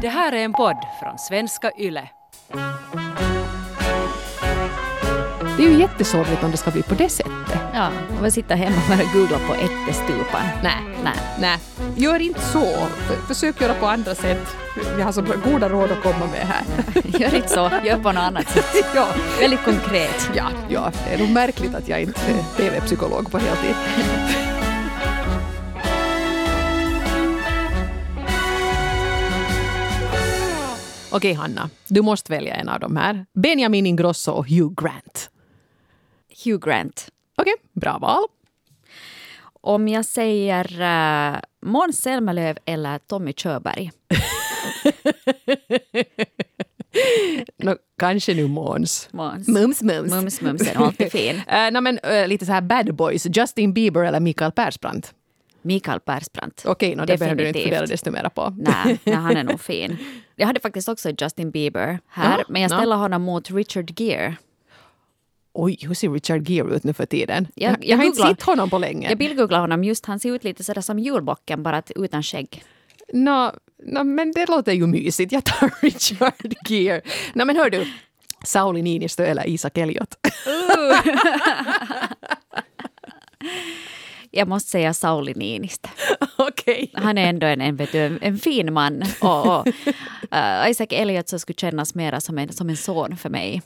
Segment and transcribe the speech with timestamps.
[0.00, 2.08] Det här är en podd från svenska YLE.
[5.56, 7.58] Det är ju jättesorgligt om det ska bli på det sättet.
[7.74, 10.42] Ja, och vi sitter hemma och bara googlar på ättestupan.
[10.62, 11.14] Nej, Nej.
[11.40, 11.58] nej.
[11.96, 12.86] Gör inte så.
[13.28, 14.56] Försök göra på andra sätt.
[14.96, 16.62] Vi har så goda råd att komma med här.
[17.20, 18.84] Gör inte så, gör på något annat sätt.
[18.94, 19.06] ja,
[19.40, 20.30] Väldigt konkret.
[20.34, 23.74] ja, ja, det är nog märkligt att jag inte är TV-psykolog på heltid.
[31.10, 31.70] Okej, Hanna.
[31.88, 33.26] Du måste välja en av de här.
[33.32, 35.30] Benjamin Ingrosso och Hugh Grant.
[36.44, 37.08] Hugh Grant.
[37.36, 38.24] Okej, bra val.
[39.60, 43.90] Om jag säger uh, Måns Zelmerlöw eller Tommy Körberg.
[47.56, 49.08] Nå, kanske nu Måns.
[49.12, 49.48] Måns.
[49.48, 50.10] Mums, mums.
[50.10, 51.36] Mums, mums är alltid fin.
[51.36, 53.26] Uh, nej, men, uh, lite så här bad boys.
[53.26, 55.14] Justin Bieber eller Mikael Persbrandt.
[55.66, 56.62] Mikael Persbrandt.
[56.66, 58.54] Okej, no, det behöver du inte fundera desto mera på.
[58.58, 59.96] Nej, nej, han är nog fin.
[60.36, 62.76] Jag hade faktiskt också Justin Bieber här, Ja, men jag ja.
[62.76, 64.36] ställer honom mot Richard Gere.
[65.58, 67.48] Oj, hur ser Richard Gere ut nu för tiden?
[67.54, 69.08] Jag- Jag, jag har inte googlar- sett honom på länge.
[69.08, 72.64] Jag bildgooglade honom just, han ser ut lite sådär som julbocken, bara att utan skägg.
[73.12, 73.52] Nå,
[73.84, 75.32] nå, men det låter ju mysigt.
[75.32, 77.00] Jag tar Richard Gere.
[77.34, 77.86] Nå, men hör du.
[78.44, 80.14] Sauli Niinistö eller Isak Elliot?
[84.36, 85.88] Jag måste säga Sauli Niinistö.
[86.36, 86.90] Okej.
[86.94, 89.04] Han är ändå en, en, vet du, en, en fin man.
[89.20, 93.28] Och, och, uh, Isaac Elliot så skulle kännas mer som en, som en son för
[93.28, 93.62] mig.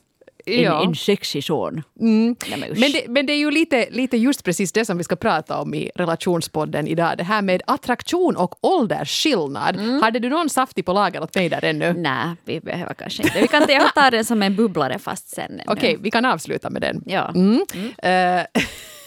[0.46, 0.84] En, Ja.
[0.84, 1.82] en sexig son.
[1.94, 2.78] Nej, men usch.
[2.78, 5.60] Men det, men det är ju lite, lite just precis det som vi ska prata
[5.60, 7.18] om i relationspodden idag.
[7.18, 9.76] Det här med attraktion och åldersskillnad.
[9.76, 10.02] Mm.
[10.02, 11.92] Hade du någon saftig på lager åt mig där ännu?
[11.92, 13.40] Nej, vi behöver kanske inte.
[13.40, 13.62] Vi kan
[13.94, 15.60] tar den som en bubblare fast sen.
[15.66, 17.02] Okej, vi kan avsluta med den.
[17.06, 17.32] Ja.
[17.34, 17.64] Mm.
[17.98, 18.62] Eh,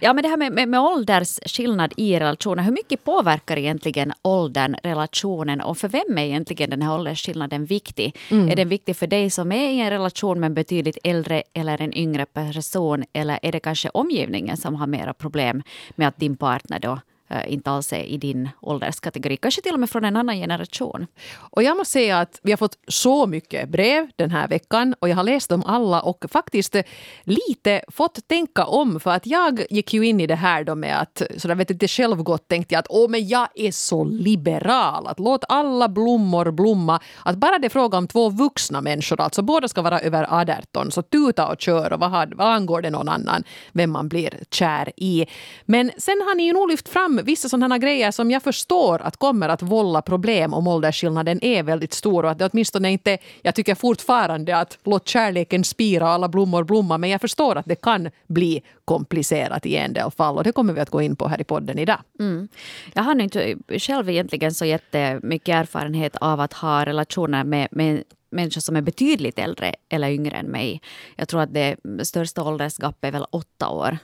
[0.00, 2.62] ja, men det här med, med, med åldersskillnad i relationer.
[2.62, 8.16] Hur mycket påverkar egentligen åldern relationen och för vem är egentligen den här åldersskillnaden viktig?
[8.50, 11.82] Är den viktig för dig som är i en relation med en betydligt äldre eller
[11.82, 15.62] en yngre person eller är det kanske omgivningen som har mera problem
[15.94, 16.98] med att din partner då
[17.32, 21.06] Eh, inte alls är i din ålderskategori, kanske till och med från en annan generation.
[21.34, 25.08] Och jag måste säga att vi har fått så mycket brev den här veckan och
[25.08, 26.82] jag har läst dem alla och faktiskt eh,
[27.24, 31.00] lite fått tänka om för att jag gick ju in i det här då med
[31.00, 35.18] att sådär vet inte självgott tänkte jag att åh men jag är så liberal att
[35.18, 39.68] låt alla blommor blomma att bara det är fråga om två vuxna människor alltså båda
[39.68, 43.44] ska vara över 18 så tuta och kör och vad, vad angår det någon annan
[43.72, 45.26] vem man blir kär i.
[45.64, 49.16] Men sen har ni ju nog lyft fram vissa sådana grejer som jag förstår att
[49.16, 53.54] kommer att vålla problem om åldersskillnaden är väldigt stor och att det åtminstone inte, jag
[53.54, 57.80] tycker fortfarande att låt kärleken spira och alla blommor blomma men jag förstår att det
[57.80, 61.28] kan bli komplicerat i en del fall och det kommer vi att gå in på
[61.28, 61.98] här i podden idag.
[62.20, 62.48] Mm.
[62.94, 68.60] Jag har inte själv egentligen så jättemycket erfarenhet av att ha relationer med, med människor
[68.60, 70.80] som är betydligt äldre eller yngre än mig.
[71.16, 73.98] Jag tror att det största åldersgapet är väl åtta år.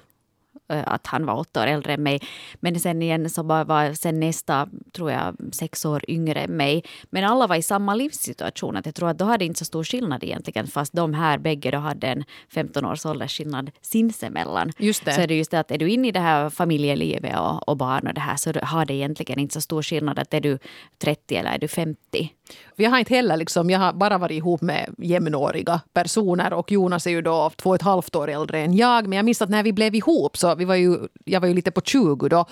[0.72, 2.20] Eh, Att han var åtta år äldre än mig.
[2.60, 6.84] Men sen igen så var, var sen nästa, tror jag, sex år yngre än mig.
[7.10, 8.76] Men alla var i samma livssituation.
[8.76, 10.66] Att jag tror att då hade inte så stor skillnad egentligen.
[10.66, 14.72] Fast de här bägge då hade en 15 års åldersskillnad sinsemellan.
[14.78, 15.12] Just det.
[15.12, 17.76] Så är det just det att är du inne i det här familjelivet och, och
[17.76, 20.58] barn och det här så har det egentligen inte så stor skillnad att är du
[20.98, 22.32] 30 eller är du 50.
[22.76, 27.06] Jag har inte heller liksom, jag har bara varit ihop med jämnåriga personer och Jonas
[27.06, 29.06] är ju då två och ett halvt år äldre än jag.
[29.06, 31.54] Men jag minns att när vi blev ihop så vi var ju, jag var ju
[31.54, 32.44] lite på 20 då.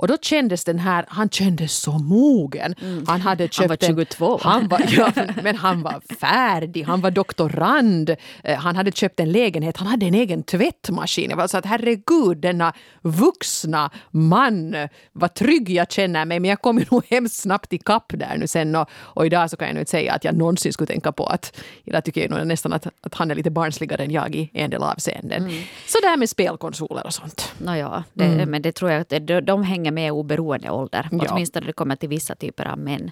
[0.00, 2.74] Och då kändes den här, han kändes så mogen.
[3.06, 3.68] Han hade köpt Mm.
[3.68, 4.38] var en- 22.
[4.42, 5.12] Han var, ja,
[5.42, 8.10] men han var färdig, han var doktorand,
[8.44, 11.30] eh, han hade köpt en lägenhet, han hade en egen tvättmaskin.
[11.30, 12.72] Jag var så att herregud, denna
[13.02, 14.76] vuxna man,
[15.12, 16.40] vad trygg jag känner mig.
[16.40, 19.56] Men jag kom ju nog hemskt snabbt ikapp där nu sen och, och idag så
[19.56, 22.30] kan jag nu inte säga att jag någonsin skulle tänka på att, idag tycker jag
[22.30, 25.50] nog nästan att, att han är lite barnsligare än jag i en del avseenden.
[25.86, 27.52] Så det här med spelkonsoler och sånt.
[27.58, 31.08] Nåja, det, men det tror jag att de, de hänger med oberoende ålder.
[31.12, 31.26] Ja.
[31.30, 33.10] Åtminstone det kommer till vissa typer av män.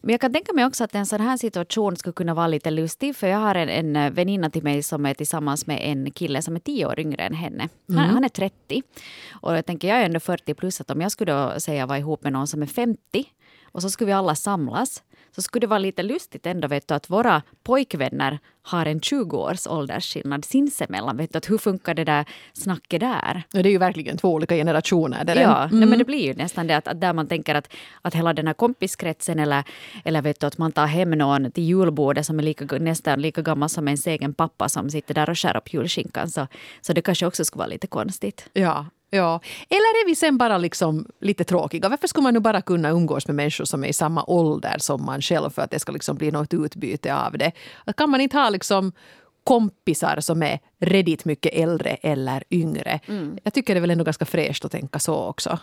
[0.00, 2.70] Men jag kan tänka mig också att en sån här situation skulle kunna vara lite
[2.70, 3.16] lustig.
[3.16, 6.56] För jag har en, en väninna till mig som är tillsammans med en kille som
[6.56, 7.68] är tio år yngre än henne.
[7.88, 8.82] Han, han är 30.
[9.30, 10.80] Och jag tänker, jag är ändå 40 plus.
[10.80, 13.24] Att om jag skulle då säga vara ihop med någon som är 50
[13.72, 15.02] och så skulle vi alla samlas
[15.34, 19.36] så skulle det vara lite lustigt ändå vet du, att våra pojkvänner har en 20
[19.36, 21.16] års åldersskillnad sinsemellan.
[21.16, 23.42] Vet du, att hur funkar det där snacket där?
[23.50, 25.24] Det är ju verkligen två olika generationer.
[25.24, 25.76] Det Ja, det.
[25.76, 27.72] nej, men det blir ju nästan det att, att där man tänker att,
[28.02, 29.64] att hela den här kompiskretsen eller,
[30.04, 33.42] eller vet du, att man tar hem någon till julbordet som är lika, nästan lika
[33.42, 36.30] gammal som ens egen pappa som sitter där och skär upp julskinkan.
[36.30, 36.46] Så,
[36.80, 38.48] så det kanske också skulle vara lite konstigt.
[38.52, 39.40] Ja, Ja.
[39.68, 41.88] Eller är vi sen bara liksom lite tråkiga?
[41.88, 45.04] Varför skulle man nu bara kunna umgås med människor som är i samma ålder som
[45.04, 47.52] man själv för att det ska liksom bli något utbyte av det?
[47.96, 48.92] Kan man inte ha liksom
[49.44, 53.00] kompisar som är redigt mycket äldre eller yngre.
[53.06, 53.38] Mm.
[53.42, 55.58] Jag tycker det är väl ändå ganska fräscht att tänka så också.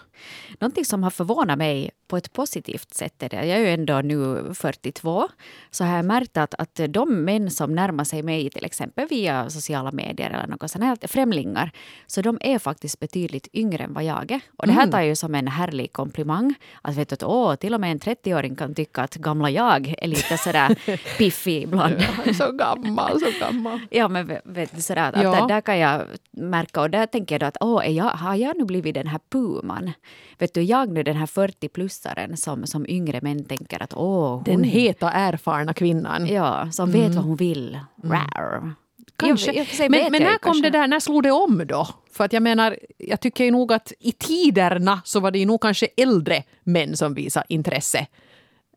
[0.59, 4.01] Någonting som har förvånat mig på ett positivt sätt är det, jag är ju ändå
[4.01, 5.27] nu 42,
[5.71, 9.49] så har jag märkt att, att de män som närmar sig mig till exempel via
[9.49, 11.71] sociala medier eller något sånt här, främlingar,
[12.07, 14.41] så de är faktiskt betydligt yngre än vad jag är.
[14.57, 14.91] Och det här mm.
[14.91, 16.55] tar jag ju som en härlig komplimang.
[16.81, 20.07] Att vet att åh, till och med en 30-åring kan tycka att gamla jag är
[20.07, 21.95] lite sådär piffig ibland.
[21.99, 23.66] Ja, så gammal, så gammal.
[23.89, 25.41] Ja, men vet du, sådär att, ja.
[25.41, 28.57] att där kan jag märka och där tänker jag då att åh, jag, har jag
[28.57, 29.91] nu blivit den här puman?
[30.37, 34.35] Vet du, jag nu den här 40-plussaren som, som yngre män tänker att åh.
[34.35, 34.43] Hon...
[34.43, 36.27] Den heta erfarna kvinnan.
[36.27, 37.01] Ja, som mm.
[37.01, 37.79] vet vad hon vill.
[38.03, 38.73] Mm.
[39.15, 39.53] Kanske.
[39.53, 40.69] Jag, jag men, men när kom kanske.
[40.69, 41.87] det där, när slog det om då?
[42.11, 45.45] För att jag menar, jag tycker ju nog att i tiderna så var det ju
[45.45, 48.07] nog kanske äldre män som visade intresse.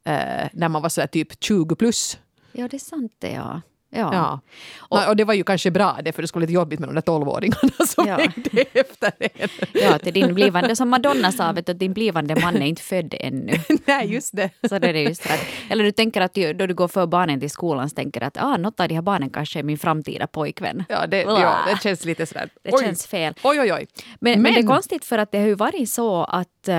[0.05, 2.19] Eh, när man var så typ 20 plus.
[2.53, 3.61] Ja, det är sant det ja.
[3.91, 4.15] Ja.
[4.15, 4.41] ja.
[4.79, 6.89] Och, och, det var ju kanske bra det, för det skulle vara lite jobbigt med
[6.89, 8.17] de där tolvåringarna som ja.
[8.17, 9.49] hängde efter en.
[9.73, 12.83] Ja, till din blivande, som Madonna sa, vet du, att din blivande man är inte
[12.83, 13.53] född ännu.
[13.87, 14.51] Nej, just det.
[14.69, 17.41] Så det är just att, eller du tänker att du, då du går för barnen
[17.41, 20.27] till skolan så tänker att ah, något av de här barnen kanske är min framtida
[20.27, 20.85] pojkvän.
[20.89, 22.49] Ja, det, ja, det känns lite sådär.
[22.63, 22.85] Det oj.
[22.85, 23.35] känns fel.
[23.43, 23.87] Oj, oj, oj.
[24.21, 26.75] Men, men, men det är konstigt för att det har ju varit så att uh,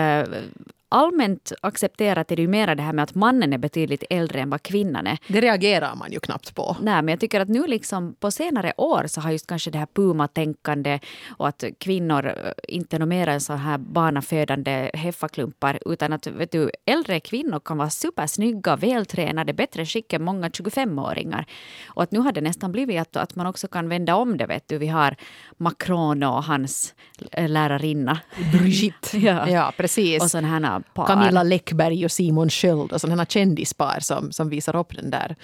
[0.91, 4.49] allmänt accepterat är det ju mera det här med att mannen är betydligt äldre än
[4.49, 5.17] vad kvinnan är.
[5.27, 6.77] Det reagerar man ju knappt på.
[6.81, 9.77] Nej, men jag tycker att nu liksom på senare år så har just kanske det
[9.77, 10.99] här puma-tänkande
[11.37, 16.51] och att kvinnor eh, inte är mera en sån här barnafödande heffaklumpar utan att vet
[16.51, 21.45] du, äldre kvinnor kan vara supersnygga, vältränade, bättre skick än många 25-åringar.
[21.87, 24.45] Och att nu har det nästan blivit att, att man också kan vända om det.
[24.45, 24.77] Vet du.
[24.77, 25.15] Vi har
[25.57, 26.95] Macron och hans
[27.31, 28.19] eh, lärarinna.
[28.51, 29.17] Brigitte.
[29.17, 29.49] ja.
[29.49, 30.23] ja, precis.
[30.23, 31.07] Och sådana par.
[31.07, 35.35] Camilla Läckberg och Simon Sköld och sådana kändispar som, som visar upp den där.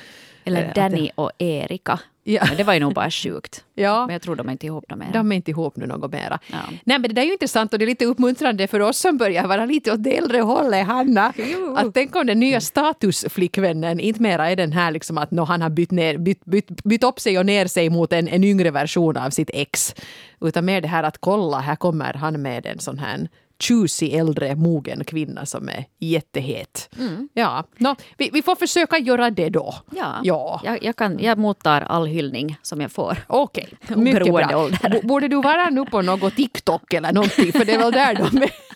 [0.48, 2.00] Eller äh, Danny och Erika.
[2.24, 2.46] Ja.
[2.48, 3.64] Men det var ju nog bara sjukt.
[3.80, 4.06] Ja.
[4.06, 5.10] Men jag tror de är inte ihop mer.
[5.14, 6.40] De är inte ihop nu något mera.
[6.52, 6.58] Ja.
[6.84, 9.18] Nej men det där är ju intressant och det är lite uppmuntrande för oss som
[9.18, 11.34] börjar vara lite åt det äldre hållet, Hanna.
[11.36, 11.76] Jo.
[11.76, 15.62] Att tänk om den nya statusflickvännen inte mera är den här liksom att no, han
[15.62, 18.72] har bytt, ner, bytt, bytt, bytt upp sig och ner sig mot en, en yngre
[18.72, 19.96] version av sitt ex.
[20.42, 23.28] Utan mer det här att kolla, här kommer han med en sån här
[23.60, 26.90] tjusig äldre mogen kvinna som är jättehet.
[27.00, 27.30] Mm.
[27.34, 29.76] Ja, no, vi, vi, får försöka göra det då.
[29.96, 30.62] Ja, ja.
[30.64, 33.18] Jag, jag, kan, jag mottar all hyllning som jag får.
[33.28, 33.98] Okej, okay.
[34.04, 34.66] mycket bra.
[34.66, 35.02] Ålder.
[35.04, 37.52] Borde du vara nu på något TikTok eller någonting?
[37.52, 38.52] För det är väl där de är.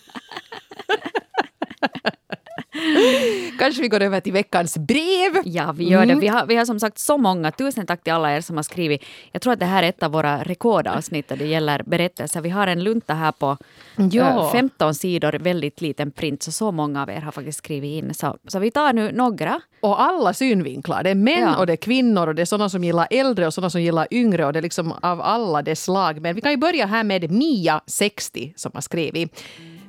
[3.58, 5.32] Kanske vi går över till veckans brev.
[5.44, 6.12] Ja, vi gör det.
[6.12, 6.20] Mm.
[6.20, 7.50] Vi har, vi har som sagt så många.
[7.50, 9.04] Tusen tack till alla er som har skrivit.
[9.32, 12.40] Jag tror att det här är ett av våra rekordavsnitt det gäller berättelser.
[12.40, 13.56] Vi har en lunta här på
[14.12, 14.50] ja.
[14.52, 16.42] 15 sidor, väldigt liten print.
[16.42, 18.14] Så så många av er har faktiskt skrivit in.
[18.14, 19.60] Så, så vi tar nu några.
[19.80, 21.02] Och alla synvinklar.
[21.02, 21.56] Det är män ja.
[21.56, 24.08] och det är kvinnor och det är sådana som gillar äldre och sådana som gillar
[24.10, 24.46] yngre.
[24.46, 26.20] Och det är liksom av alla dess slag.
[26.20, 29.42] Men vi kan ju börja här med Mia, 60, som har skrivit.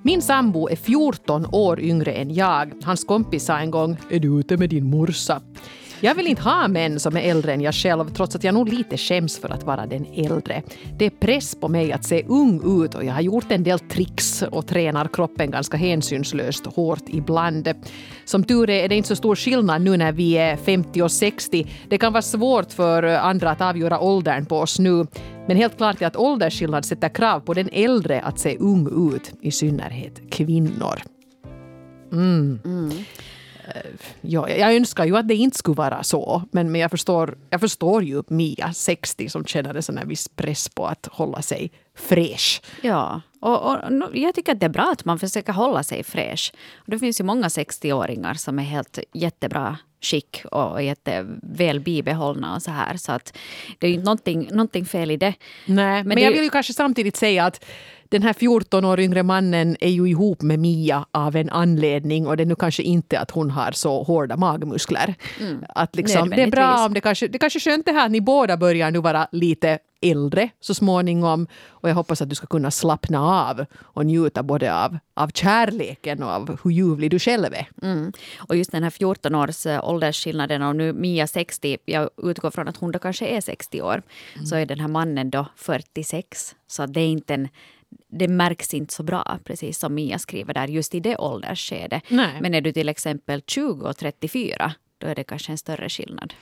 [0.06, 2.74] Min sambo är 14 år yngre än jag.
[2.84, 5.42] Hans kompis sa en gång “Är du ute med din morsa?”
[6.06, 8.74] Jag vill inte ha män som är äldre än jag själv trots att jag nog
[8.74, 10.64] lite skäms för att vara den äldre.
[10.98, 13.80] Det är press på mig att se ung ut och jag har gjort en del
[13.80, 17.70] tricks och tränar kroppen ganska hänsynslöst hårt ibland.
[18.26, 21.12] Som tur är är det inte så stor skillnad nu när vi är 50 och
[21.12, 21.68] 60.
[21.90, 25.06] Det kan vara svårt för andra att avgöra åldern på oss nu.
[25.48, 29.34] Men helt klart är att åldersskillnad sätter krav på den äldre att se ung ut,
[29.42, 31.00] i synnerhet kvinnor.
[32.12, 32.60] Mm.
[32.66, 32.92] Mm.
[34.22, 37.60] Ja, jag önskar ju att det inte skulle vara så, men, men jag, förstår, jag
[37.60, 41.72] förstår ju Mia, 60, som känner en sån här viss press på att hålla sig
[41.96, 42.62] fräsch.
[42.82, 43.78] Ja, och, och,
[44.14, 46.54] jag tycker att det är bra att man försöker hålla sig fräsch.
[46.86, 52.72] Det finns ju många 60-åringar som är helt jättebra skick och jätteväl bibehållna och så
[52.72, 52.98] här.
[52.98, 53.38] Så att
[53.80, 55.34] det är ju någonting, någonting fel i det.
[55.66, 57.66] Nej, men, men jag vill ju kanske samtidigt säga att
[58.14, 62.38] den här 14 år yngre mannen är ju ihop med Mia av en anledning och
[62.38, 65.16] det är nu kanske inte att hon har så hårda magmuskler.
[65.40, 65.64] Mm.
[65.70, 68.12] Att liksom, det är bra om det kanske, det kanske är skönt det här att
[68.12, 71.48] ni båda börjar nu vara lite äldre så småningom.
[71.68, 76.24] Och jag hoppas att du ska kunna slappna av och njuta både av, av kärleken
[76.24, 77.68] och av hur ljuvlig du själv är.
[77.82, 78.12] Mm.
[78.38, 82.68] Och just den här 14 års eh, åldersskillnaden och nu Mia 60, jag utgår från
[82.68, 84.02] att hon då kanske är 60 år,
[84.34, 84.46] mm.
[84.46, 86.56] så är den här mannen då 46.
[86.68, 87.48] Så det är inte en
[88.20, 92.04] det märks inte så bra, precis som Mia skriver där, just i det åldersskedet.
[92.42, 96.34] Men är du till exempel 20 och 34, då är det kanske en större skillnad.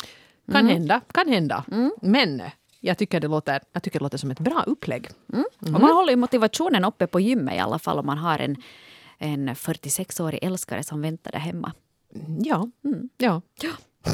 [0.51, 0.73] Kan mm.
[0.73, 1.63] hända, kan hända.
[1.71, 1.91] Mm.
[2.01, 2.41] Men
[2.79, 5.09] jag tycker, det låter, jag tycker det låter som ett bra upplägg.
[5.33, 5.45] Mm.
[5.59, 8.55] Och man håller ju motivationen uppe på gymmet i alla fall om man har en,
[9.17, 11.73] en 46-årig älskare som väntar där hemma.
[12.39, 12.69] Ja.
[13.17, 13.41] ja.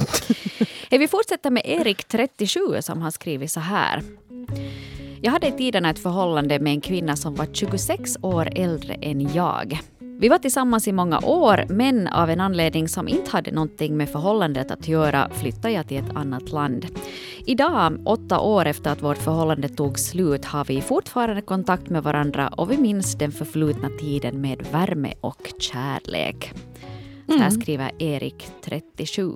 [0.90, 4.04] Hej, Vi fortsätter med Erik, 37, som har skrivit så här.
[5.22, 9.34] Jag hade i tiden ett förhållande med en kvinna som var 26 år äldre än
[9.34, 9.80] jag.
[10.20, 14.10] Vi var tillsammans i många år, men av en anledning som inte hade någonting med
[14.10, 16.86] förhållandet att göra flyttade jag till ett annat land.
[17.46, 22.48] Idag, åtta år efter att vårt förhållande tog slut, har vi fortfarande kontakt med varandra
[22.48, 26.54] och vi minns den förflutna tiden med värme och kärlek.
[27.28, 29.32] Så här skriver Erik, 37.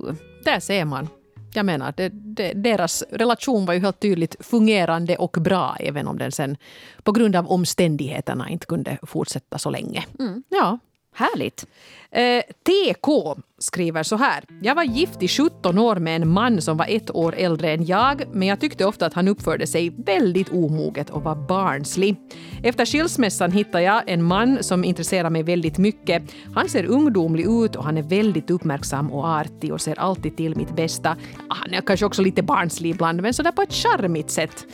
[0.45, 1.07] Där ser man.
[1.53, 6.17] Jag menar, det, det, deras relation var ju helt tydligt fungerande och bra även om
[6.17, 6.57] den sen
[7.03, 10.05] på grund av omständigheterna inte kunde fortsätta så länge.
[10.49, 10.79] Ja.
[11.13, 11.67] Härligt.
[12.11, 14.43] Eh, TK skriver så här.
[14.61, 17.85] Jag var gift i 17 år med en man som var ett år äldre än
[17.85, 22.15] jag, men jag tyckte ofta att han uppförde sig väldigt omoget och var barnslig.
[22.63, 26.23] Efter skilsmässan hittade jag en man som intresserar mig väldigt mycket.
[26.55, 30.55] Han ser ungdomlig ut och han är väldigt uppmärksam och artig och ser alltid till
[30.55, 31.17] mitt bästa.
[31.49, 34.65] Ah, han är kanske också lite barnslig ibland, men sådär på ett charmigt sätt.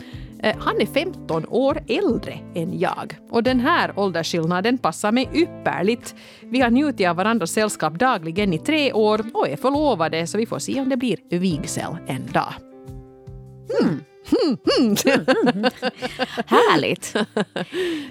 [0.44, 3.18] Eh, Han är 15 år äldre än jag.
[3.30, 6.16] Och den här åldersskillnaden passar mig ypperligt.
[6.42, 10.46] Vi har njutit av varandras sällskap dagligen i tre år och är förlovade så vi
[10.46, 12.54] får se om det blir vigsel en dag.
[16.46, 17.14] Härligt.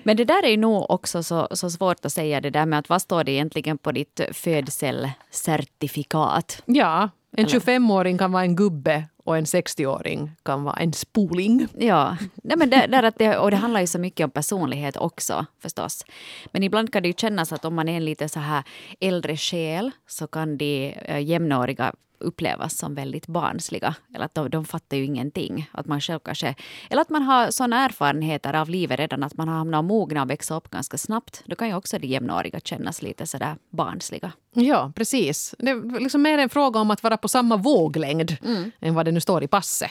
[0.03, 2.79] Men det där är ju nog också så, så svårt att säga det där med
[2.79, 6.63] att vad står det egentligen på ditt födselcertifikat?
[6.67, 11.67] Ja, en Eller- 25-åring kan vara en gubbe och en 60-åring kan vara en spoling.
[11.79, 14.97] Ja, Nej, men det, där att det, och det handlar ju så mycket om personlighet
[14.97, 16.05] också förstås.
[16.53, 18.63] Men ibland kan det ju kännas att om man är en lite så här
[19.01, 23.95] äldre själ så kan de eh, jämnåriga upplevas som väldigt barnsliga.
[24.15, 25.71] Eller att de, de fattar ju ingenting.
[25.73, 26.55] Att man själv kanske,
[26.91, 30.23] eller att man har sådana erfarenheter av livet redan att man har hamnat och mogna
[30.23, 31.43] och växa upp ganska snabbt.
[31.47, 34.33] Då kan ju också de jämnåriga kännas lite sådär barnsliga.
[34.53, 35.55] Ja, precis.
[35.59, 38.37] Det är liksom mer en fråga om att vara på samma våglängd
[38.81, 39.91] än vad det nu står i passet.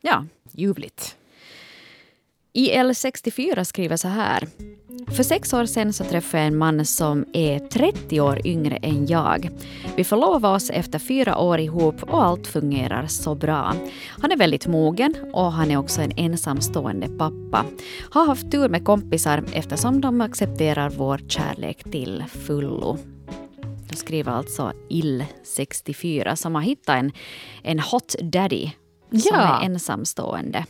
[0.00, 1.16] Ja, Ljuvligt.
[2.54, 4.48] IL64 skriver så här.
[5.16, 9.06] För sex år sedan så träffade jag en man som är 30 år yngre än
[9.06, 9.50] jag.
[9.96, 13.74] Vi förlovade oss efter fyra år ihop och allt fungerar så bra.
[14.08, 17.64] Han är väldigt mogen och han är också en ensamstående pappa.
[18.10, 22.98] Har haft tur med kompisar eftersom de accepterar vår kärlek till fullo.
[23.90, 27.12] Då skriver alltså IL64 som har hittat en,
[27.62, 28.70] en hot daddy
[29.10, 29.60] som Ja.
[29.60, 30.64] är ensamstående.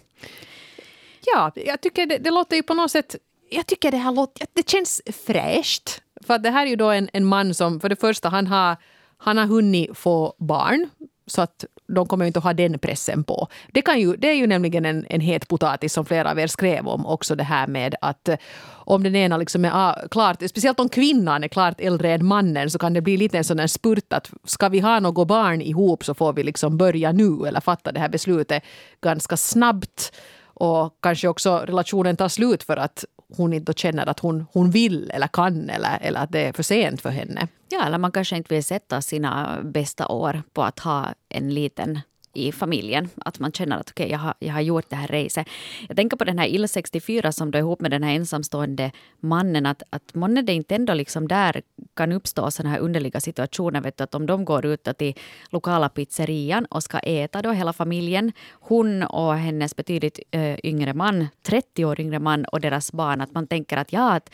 [1.27, 3.17] Ja, jag tycker det, det låter ju på något sätt...
[3.51, 4.47] Jag tycker det här låter...
[4.53, 6.03] Det känns fräscht.
[6.27, 8.47] För att det här är ju då en, en man som, för det första, han
[8.47, 8.77] har,
[9.19, 10.89] han har hunnit få barn.
[11.27, 11.65] Så att
[11.95, 13.49] de kommer ju inte att ha den pressen på.
[13.73, 16.47] Det, kan ju, det är ju nämligen en, en het potatis som flera av er
[16.47, 18.37] skrev om också det här med att eh,
[18.69, 22.71] om den ena liksom är ah, klart, speciellt om kvinnan är klart äldre än mannen
[22.71, 25.63] så kan det bli lite en sån där spurt att ska vi ha något barn
[25.63, 28.63] ihop så får vi liksom börja nu eller fatta det här beslutet
[29.01, 30.13] ganska snabbt.
[30.63, 33.05] Och kanske också relationen tar slut för att
[33.37, 36.63] hon inte känner att hon, hon vill eller kan eller, eller att det är för
[36.63, 37.49] sent för henne.
[37.69, 42.01] Ja, eller man kanske inte vill sätta sina bästa år på att ha en liten
[42.33, 43.09] i familjen.
[43.17, 45.49] Att man känner att okej, jag, har, jag har gjort det här racet.
[45.89, 49.67] Jag tänker på den här IL64 som då är ihop med den här ensamstående mannen.
[49.67, 51.63] Att, att månne det inte ändå liksom där
[51.95, 53.81] kan uppstå sådana här underliga situationer.
[53.81, 55.15] Vet du, att om de går ut till
[55.51, 58.33] lokala pizzerian och ska äta då hela familjen.
[58.53, 63.21] Hon och hennes betydligt ö, yngre man, 30 år yngre man och deras barn.
[63.21, 64.31] Att man tänker att ja, att,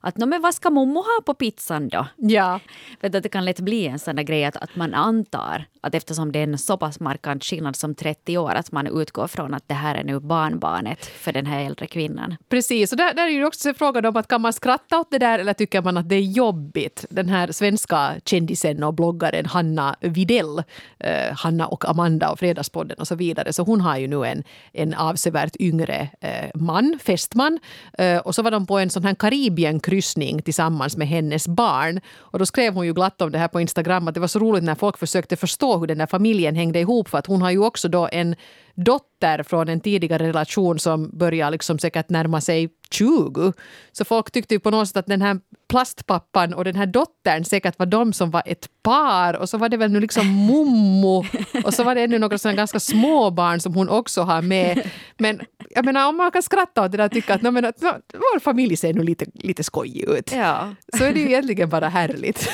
[0.00, 2.06] att no, men vad ska mommo ha på pizzan då?
[2.16, 2.60] Ja.
[3.00, 5.64] Vet du, att det kan lätt bli en sån där grej att, att man antar
[5.80, 9.26] att eftersom det är en så pass markant skillnad som 30 år att man utgår
[9.26, 12.36] från att det här är nu barnbarnet för den här äldre kvinnan.
[12.48, 15.18] Precis, och där, där är ju också frågan om att kan man skratta åt det
[15.18, 17.04] där eller tycker man att det är jobbigt?
[17.10, 20.62] Den här svenska kändisen och bloggaren Hanna Videll,
[20.98, 24.44] eh, Hanna och Amanda och Fredagspodden och så vidare, så hon har ju nu en,
[24.72, 27.58] en avsevärt yngre eh, man, fästman.
[27.98, 32.00] Eh, och så var de på en sån här Karibienkryssning tillsammans med hennes barn.
[32.16, 34.38] Och då skrev hon ju glatt om det här på Instagram att det var så
[34.38, 37.50] roligt när folk försökte förstå hur den där familjen hängde ihop för att hon har
[37.50, 38.36] ju också då en
[38.74, 43.52] dotter från en tidigare relation som börjar liksom säkert närma sig 20.
[43.92, 47.44] Så folk tyckte ju på något sätt att den här plastpappan och den här dottern
[47.44, 51.24] säkert var de som var ett par och så var det väl nu liksom mommo
[51.64, 54.90] och så var det ännu några sådana ganska små barn som hon också har med.
[55.18, 57.64] Men jag menar om man kan skratta åt det där och tycka att, "Nå, men,
[57.64, 60.32] att nå, vår familj ser nu lite, lite skojig ut.
[60.32, 60.74] Ja.
[60.98, 62.48] Så är det ju egentligen bara härligt.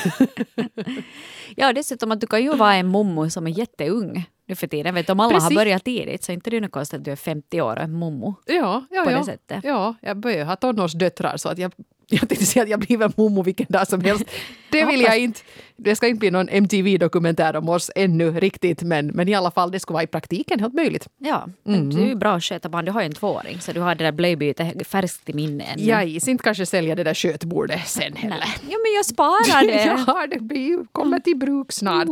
[1.55, 4.25] ja, dessutom att du kan ju vara en mommo som är jätteung.
[4.49, 4.95] Nu för tiden.
[4.95, 5.49] Vet, om alla Precis.
[5.49, 7.81] har börjat tidigt så är inte det något konstigt att du är 50 år och
[7.83, 8.35] är mommo.
[8.45, 9.23] Ja, ja, På det ja.
[9.23, 9.63] sättet.
[9.63, 11.71] ja, jag börjar ha tonårsdöttrar så att jag,
[12.09, 14.23] jag tänkte säga att jag blir väl mommo vilken dag som helst.
[14.71, 15.39] Det vill jag inte.
[15.77, 19.71] Det ska inte bli någon MTV-dokumentär om oss ännu riktigt men, men i alla fall
[19.71, 21.07] det skulle vara i praktiken helt möjligt.
[21.17, 22.85] Ja, men du är bra att sköta barn.
[22.85, 25.83] Du har ju en tvååring så du har det där blöjbytet färskt i minne ännu.
[25.83, 28.45] Jag is inte kanske sälja det där köttbordet sen heller.
[28.69, 30.03] Ja, men jag sparar det.
[30.07, 32.07] ja, det blir kommer till bruk snart.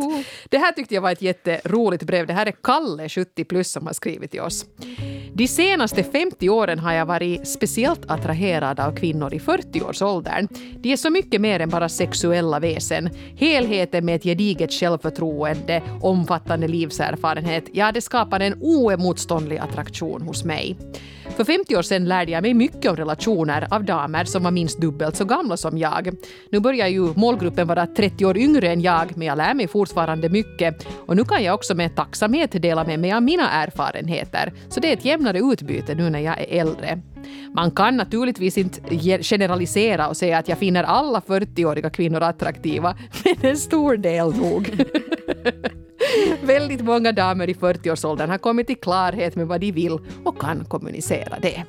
[0.49, 2.27] Det här tyckte jag var ett jätteroligt brev.
[2.27, 4.65] Det här är Kalle, 70 plus, som har skrivit till oss.
[5.37, 10.47] De senaste 50 åren har jag varit speciellt attraherad av kvinnor i 40-årsåldern.
[10.79, 13.09] De är så mycket mer än bara sexuella väsen.
[13.35, 20.77] Helheten med ett gediget självförtroende, omfattande livserfarenhet, ja, det skapar en oemotståndlig attraktion hos mig.
[21.35, 24.81] För 50 år sedan lärde jag mig mycket om relationer av damer som var minst
[24.81, 26.15] dubbelt så gamla som jag.
[26.51, 30.29] Nu börjar ju målgruppen vara 30 år yngre än jag, men jag lär mig fortfarande
[30.29, 30.87] mycket.
[31.05, 34.53] Och nu kan jag också med tacksamhet dela med mig av mina erfarenheter.
[34.69, 36.99] Så det är ett jämnare utbyte nu när jag är äldre.
[37.53, 43.49] Man kan naturligtvis inte generalisera och säga att jag finner alla 40-åriga kvinnor attraktiva, men
[43.51, 44.69] en stor del nog.
[46.41, 50.65] Väldigt många damer i 40-årsåldern har kommit till klarhet med vad de vill och kan
[50.65, 51.63] kommunicera det.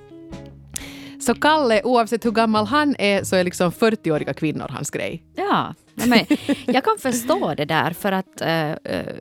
[1.21, 5.23] Så Kalle, oavsett hur gammal han är, så är liksom 40-åriga kvinnor hans grej.
[5.37, 6.27] Ja, men
[6.67, 9.15] jag kan förstå det där för att eh, eh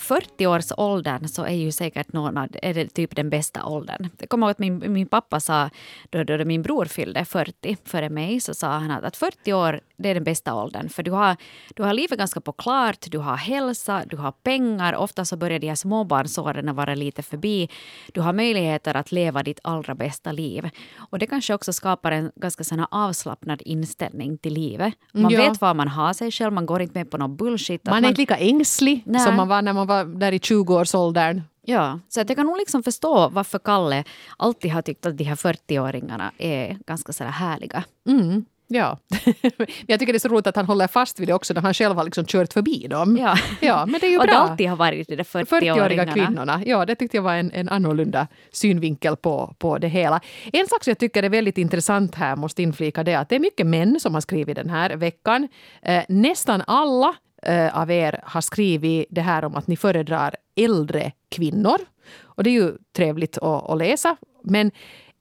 [0.00, 4.08] 40-årsåldern så är ju säkert någon av, är det typ den bästa åldern.
[4.18, 5.70] Jag kommer ihåg att min, min pappa sa,
[6.10, 9.80] då, då min bror fyllde 40 före mig, så sa han att, att 40 år
[10.02, 10.88] det är den bästa åldern.
[10.88, 11.36] För du har,
[11.76, 14.94] du har livet ganska på klart, du har hälsa, du har pengar.
[14.94, 17.68] Ofta så börjar de här småbarnsåren vara lite förbi.
[18.12, 20.70] Du har möjligheter att leva ditt allra bästa liv.
[20.96, 24.94] Och det kanske också skapar en ganska sån här avslappnad inställning till livet.
[25.12, 25.38] Man Ja.
[25.48, 27.84] vet vad man har sig själv, man går inte med på någon bullshit.
[27.84, 29.20] Man är inte lika ängslig Nej.
[29.20, 31.42] som man var när man var där i 20-årsåldern.
[31.62, 34.04] Ja, så att jag kan nog liksom förstå varför Kalle
[34.36, 37.84] alltid har tyckt att de här 40-åringarna är ganska sådär härliga.
[38.08, 38.98] Mm, ja.
[39.86, 41.74] Jag tycker det är så roligt att han håller fast vid det också när han
[41.74, 43.16] själv har liksom kört förbi dem.
[43.20, 43.36] Ja.
[43.60, 44.38] ja men det är ju och det bra.
[44.38, 46.12] alltid har varit de där 40-åriga 40-åringarna.
[46.12, 46.62] kvinnorna.
[46.66, 50.20] Ja, det tyckte jag var en, en annorlunda synvinkel på, på det hela.
[50.52, 53.40] En sak som jag tycker är väldigt intressant här, måste inflika det, att det är
[53.40, 55.48] mycket män som har skrivit den här veckan.
[55.82, 61.12] Eh, nästan alla eh, av er har skrivit det här om att ni föredrar äldre
[61.28, 61.78] kvinnor.
[62.22, 64.16] Och det är ju trevligt att, att läsa.
[64.44, 64.70] Men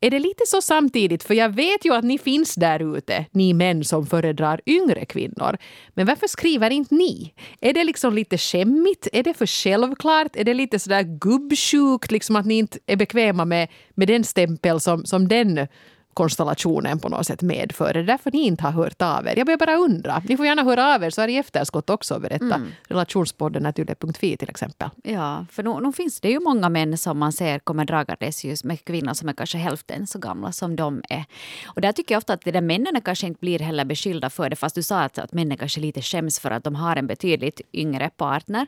[0.02, 1.24] är det lite så samtidigt?
[1.24, 5.58] För jag vet ju att ni finns där ute, ni män som föredrar yngre kvinnor.
[5.94, 7.34] Men varför skriver inte ni?
[7.62, 9.08] Är det liksom lite skämmigt?
[9.14, 10.36] Är det för självklart?
[10.36, 14.80] Är det lite sådär gubbsjukt, liksom att ni inte är bekväma med, med den stämpel
[14.80, 15.68] som, som den
[16.14, 17.94] konstellationen på något sätt medför.
[17.94, 19.34] Det är därför ni inte har hört av er.
[19.38, 20.22] Jag börjar bara undra.
[20.26, 22.56] Ni får gärna höra av er så här i efterskott också och berätta.
[22.56, 22.68] Mm.
[22.88, 24.90] Relationspodden naturligt.fi till exempel.
[25.04, 28.64] Ja, för nu, nu finns det ju många män som man ser kommer dragandes just
[28.64, 31.26] med kvinnor som är kanske hälften så gamla som de är.
[31.66, 34.50] Och där tycker jag ofta att de där männen kanske inte blir heller beskyllda för
[34.50, 37.08] det, fast du sa att, att männen kanske lite skäms för att de har en
[37.08, 38.68] betydligt yngre partner.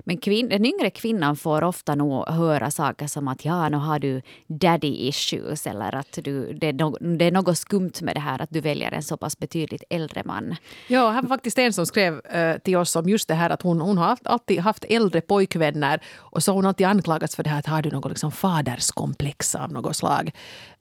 [0.00, 3.98] Men kvin, den yngre kvinnan får ofta nog höra saker som att ja, nu har
[3.98, 6.72] du daddy issues eller att du, det,
[7.18, 10.22] det är något skumt med det här att du väljer en så pass betydligt äldre
[10.24, 10.56] man.
[10.88, 13.62] Ja, här var faktiskt en som skrev eh, till oss om just det här att
[13.62, 17.50] hon, hon har alltid haft äldre pojkvänner och så har hon alltid anklagats för det
[17.50, 20.30] här att har du något liksom faderskomplex av något slag.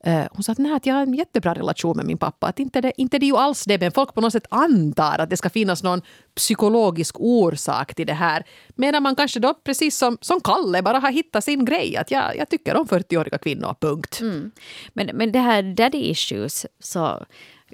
[0.03, 2.47] Eh, hon sa att nej, att jag har en jättebra relation med min pappa.
[2.47, 5.19] Att inte det, inte det är ju alls det, men folk på något sätt antar
[5.19, 6.01] att det ska finnas någon
[6.35, 8.43] psykologisk orsak till det här.
[8.75, 11.97] Medan man kanske då, precis som, som Kalle, bara har hittat sin grej.
[11.97, 14.21] Att jag, jag tycker om 40-åriga kvinnor, punkt.
[14.21, 14.51] Mm.
[14.93, 17.25] Men, men det här daddy issues, så,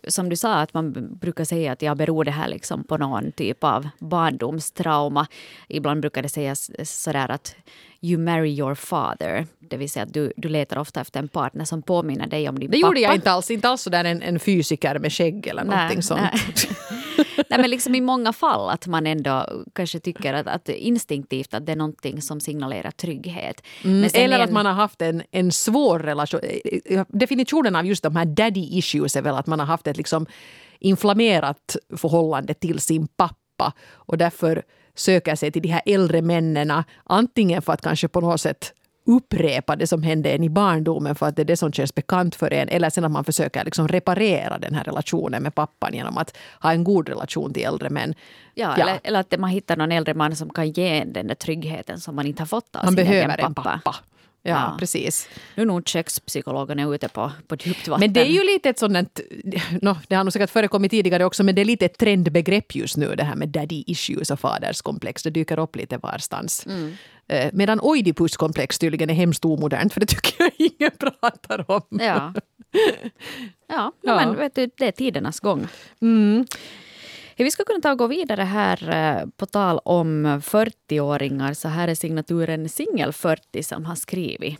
[0.07, 3.31] som du sa att man brukar säga att jag beror det här liksom på någon
[3.31, 5.27] typ av barndomstrauma.
[5.67, 7.55] Ibland brukar det sägas sådär att
[8.01, 9.45] you marry your father.
[9.59, 12.59] Det vill säga att du, du letar ofta efter en partner som påminner dig om
[12.59, 12.87] din Det pappa.
[12.87, 13.51] gjorde jag inte alls.
[13.51, 16.21] Inte alls sådär en, en fysiker med skägg eller någonting sånt.
[16.21, 16.41] Nej.
[17.49, 21.65] nej, men liksom i många fall att man ändå kanske tycker att, att instinktivt att
[21.65, 23.61] det är någonting som signalerar trygghet.
[23.81, 26.39] Sen Eller är att en- man har haft en, en svår relation.
[26.85, 29.97] Eh, Definitionen av just de här daddy issues är väl att man har haft ett
[29.97, 30.25] liksom
[30.79, 34.63] inflammerat förhållande till sin pappa och därför
[34.99, 38.73] söker sig till de här äldre männen antingen för att kanske på något sätt
[39.07, 42.35] upprepa det som hände en i barndomen för att det är det som känns bekant
[42.35, 46.17] för en eller sen att man försöker liksom reparera den här relationen med pappan genom
[46.17, 48.13] att ha en god relation till äldre män.
[48.53, 48.83] Ja, Ja.
[48.83, 51.99] Eller, eller att man hittar någon äldre man som kan ge en den där tryggheten
[51.99, 53.95] som man inte har fått av Man sin behöver egen en pappa.
[54.43, 54.75] Ja, Ja.
[54.79, 55.29] precis.
[55.55, 57.99] Nu är nog kökspsykologen är ute på, på djupt vatten.
[57.99, 59.19] Men det är ju lite ett sådant,
[59.81, 62.97] no, det har nog säkert förekommit tidigare också, men det är lite ett trendbegrepp just
[62.97, 65.23] nu det här med daddy issues och faderskomplex.
[65.23, 66.65] Det dyker upp lite varstans.
[66.65, 66.93] Mm.
[67.27, 71.81] Eh, Medan oidipuskomplex tydligen är hemskt omodernt, för det tycker jag ingen pratar om.
[71.89, 72.33] Ja.
[73.69, 74.15] Ja, Ja.
[74.15, 75.67] men vet du, det är tidernas gång.
[76.01, 76.45] Mm.
[77.39, 81.53] Vi ska kunna ta och gå vidare här eh, på tal om 40-åringar.
[81.53, 84.59] Så här är signaturen Singel 40 som har skrivit.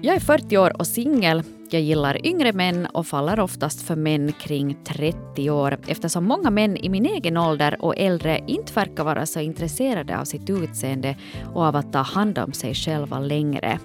[0.00, 1.42] Jag är 40 år och singel.
[1.70, 6.76] Jag gillar yngre män och faller oftast för män kring 30 år eftersom många män
[6.76, 11.16] i min egen ålder och äldre inte verkar vara så intresserade av sitt utseende
[11.54, 13.78] och av att ta hand om sig själva längre.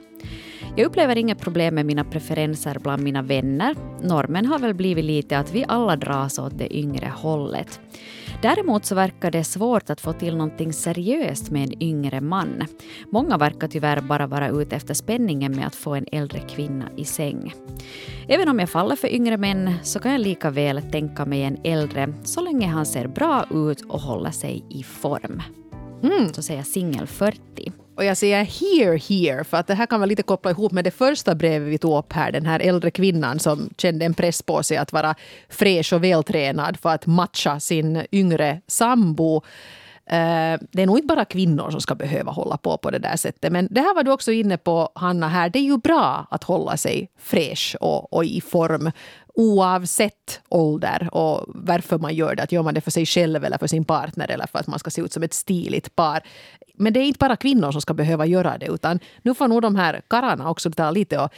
[0.78, 3.76] Jag upplever inga problem med mina preferenser bland mina vänner.
[4.02, 7.80] Normen har väl blivit lite att vi alla dras åt det yngre hållet.
[8.42, 12.64] Däremot så verkar det svårt att få till någonting seriöst med en yngre man.
[13.12, 17.06] Många verkar tyvärr bara vara ute efter spänningen med att få en äldre kvinna i
[17.06, 17.54] säng.
[18.28, 21.58] Även om jag faller för yngre män så kan jag lika väl tänka mig en
[21.64, 25.42] äldre så länge han ser bra ut och håller sig i form.
[26.34, 27.72] Så säger singel 40.
[27.98, 30.84] Och jag säger here, here, för att det här kan vara lite koppla ihop med
[30.84, 32.32] det första brevet vi tog upp här.
[32.32, 35.16] Den här äldre kvinnan som kände en press på sig att vara
[35.50, 39.36] fräsch och vältränad för att matcha sin yngre sambo.
[40.10, 43.16] Eh, det är nog inte bara kvinnor som ska behöva hålla på på det där
[43.16, 43.52] sättet.
[43.52, 45.28] Men det här var du också inne på, Hanna.
[45.28, 45.50] här.
[45.50, 48.92] Det är ju bra att hålla sig fräsch och, och i form
[49.38, 52.44] oavsett ålder och varför man gör det.
[52.44, 54.80] Att gör man det för sig själv eller för sin partner eller för att man
[54.80, 56.22] ska se ut som ett stiligt par.
[56.78, 59.62] Men det är inte bara kvinnor som ska behöva göra det utan nu får nog
[59.62, 61.34] de här karlarna också ta lite och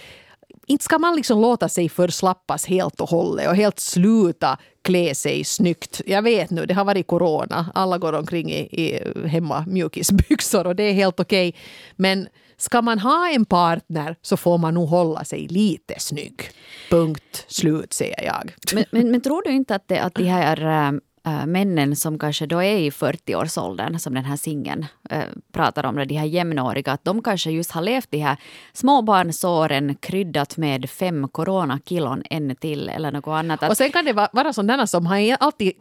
[0.68, 5.44] inte ska man liksom låta sig förslappas helt och hållet och helt sluta klä sig
[5.44, 6.02] snyggt.
[6.06, 7.72] Jag vet nu, det har varit corona.
[7.74, 11.56] Alla går omkring i, i hemma mjukisbyxor och det är helt okej.
[11.96, 16.52] Men ska man ha en partner så får man nog hålla sig lite snygg.
[16.90, 18.56] Punkt slut, säger jag.
[18.74, 22.20] Men, men, men tror du inte att, det, att de här eh, äh, männen som
[22.20, 26.92] kanske då är i 40-årsåldern, som den här singeln äh, pratar om, de här jämnåriga,
[26.92, 28.38] att de kanske just har levt de här
[28.74, 33.64] småbarnsåren kryddat med fem coronakilon ännu till eller något annat.
[33.64, 35.72] Att, Och sen kan det va- vara sådana som har alltid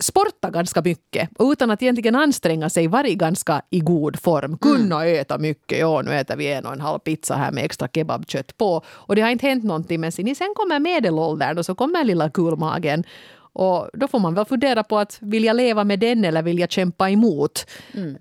[0.00, 4.58] sportat ganska mycket och utan att egentligen anstränga sig varit ganska i god form.
[4.58, 5.78] Kunna äta mycket.
[5.78, 8.82] Ja, nu äter vi en och en halv pizza här med extra kebabkött på.
[8.86, 10.00] Och det har inte hänt någonting.
[10.00, 13.04] Men sen kommer medelåldern och så kommer lilla kulmagen.
[13.52, 16.58] Och då får man väl fundera på att vill jag leva med den eller vill
[16.58, 17.66] jag kämpa emot?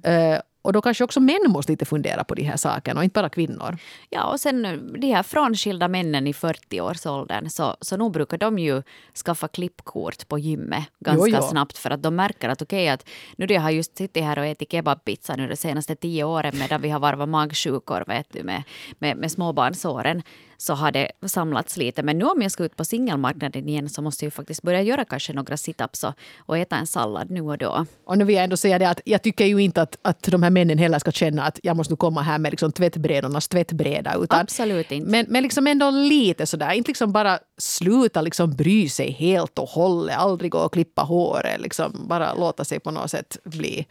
[0.04, 3.20] Eh, och då kanske också män måste lite fundera på de här sakerna och inte
[3.20, 3.78] bara kvinnor.
[4.10, 8.60] ja, och sen eh, de här frånskilda männen i 40-årsåldern, så, så nog brukar de
[8.60, 8.84] ju
[9.26, 11.48] skaffa klippkort på gymmet ganska Jo, jo.
[11.50, 14.46] snabbt för att de märker att okej, att nu jag har just suttit här och
[14.46, 18.64] ätit kebabpizza nu de senaste tio åren medan vi har varvat magsjukor vet du, med,
[19.00, 20.24] med, med småbarnsåren
[20.62, 22.04] så har det samlats lite.
[22.04, 24.82] Men nu om jag ska ut på singelmarknaden igen så måste jag ju faktiskt börja
[24.82, 27.86] göra kanske några situps och, och äta en sallad nu och då.
[28.06, 30.44] Och nu vill jag ändå säga det att jag tycker ju inte att, att de
[30.44, 34.16] här männen heller ska känna att jag måste nu komma här med liksom tvättbrädornas tvättbräda.
[34.16, 35.10] Utan, Absolut inte.
[35.10, 39.70] Men, men liksom ändå lite sådär, inte liksom bara sluta liksom bry sig helt och
[39.70, 43.86] hållet, aldrig gå och klippa håret, liksom bara låta sig på något sätt bli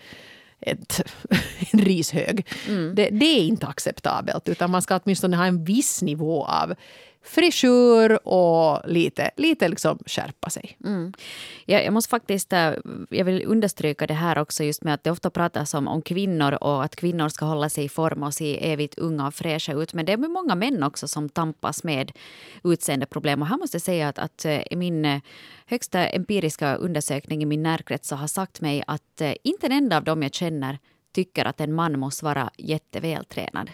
[0.60, 1.02] ett,
[1.70, 2.46] en rishög.
[2.94, 6.74] Det, det är inte acceptabelt utan man ska åtminstone ha en viss nivå av
[7.22, 10.76] frisyr och lite, lite liksom skärpa sig.
[10.84, 11.12] Mm.
[11.64, 12.72] Jag, jag måste faktiskt eh,
[13.10, 16.52] jag vill understryka det här också just med att det ofta pratas om, om kvinnor
[16.64, 19.94] och att kvinnor ska hålla sig i form och se evigt unga och fräscha ut.
[19.94, 22.12] Men det är många män också som tampas med
[22.64, 23.42] utseendeproblem.
[23.42, 25.20] Och här måste jag säga att, att eh, min eh,
[25.66, 30.04] högsta empiriska undersökning i min närkrets så har sagt mig att inte en enda av
[30.04, 30.78] dem jag känner
[31.12, 33.70] tycker att en man måste vara jättevältränad.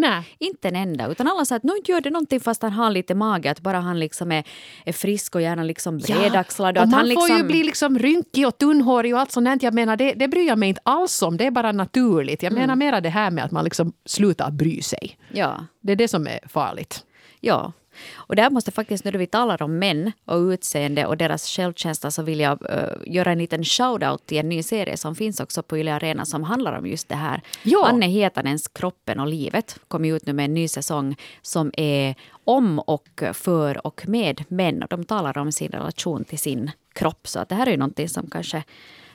[0.00, 0.36] Nej.
[0.38, 3.14] Inte en enda, utan alla säger att inte gör det någonting fast han har lite
[3.14, 4.44] mage, att bara han liksom är,
[4.84, 6.78] är frisk och gärna liksom bredaxlad.
[6.78, 9.46] och att man han liksom, får ju bli liksom rynkig och tunnhårig och allt sånt.
[9.46, 9.58] där.
[9.60, 11.36] Jag menar, det, det bryr jag mig inte alls om.
[11.36, 12.42] Det är bara naturligt.
[12.42, 15.18] Jag menar mera det här med att man liksom slutar bry sig.
[15.32, 17.04] Ja, Det är det som är farligt.
[17.40, 17.72] ja.
[18.14, 22.22] Och där måste faktiskt, när vi talar om män och utseende och deras självkänsla så
[22.22, 25.78] vill jag uh, göra en liten shout-out till en ny serie som finns också på
[25.78, 27.42] Yle Arena som handlar om just det här.
[27.62, 27.86] Ja.
[27.88, 32.78] Anne Hietanens Kroppen och livet kom ut nu med en ny säsong som är om
[32.78, 34.82] och för och med män.
[34.82, 37.28] Och de talar om sin relation till sin kropp.
[37.28, 38.62] Så att det här är ju någonting som kanske